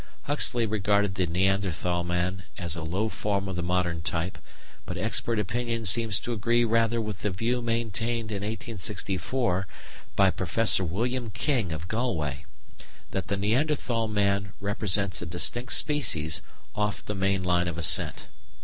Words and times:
Huxley 0.23 0.65
regarded 0.65 1.13
the 1.13 1.27
Neanderthal 1.27 2.03
man 2.03 2.41
as 2.57 2.75
a 2.75 2.81
low 2.81 3.07
form 3.07 3.47
of 3.47 3.55
the 3.55 3.61
modern 3.61 4.01
type, 4.01 4.39
but 4.83 4.97
expert 4.97 5.37
opinion 5.37 5.85
seems 5.85 6.19
to 6.21 6.33
agree 6.33 6.65
rather 6.65 6.99
with 6.99 7.19
the 7.19 7.29
view 7.29 7.61
maintained 7.61 8.31
in 8.31 8.37
1864 8.37 9.67
by 10.15 10.31
Professor 10.31 10.83
William 10.83 11.29
King 11.29 11.71
of 11.71 11.87
Galway, 11.87 12.45
that 13.11 13.27
the 13.27 13.37
Neanderthal 13.37 14.07
man 14.07 14.53
represents 14.59 15.21
a 15.21 15.27
distinct 15.27 15.73
species 15.73 16.41
off 16.73 17.05
the 17.05 17.13
main 17.13 17.43
line 17.43 17.67
of 17.67 17.77
ascent. 17.77 18.27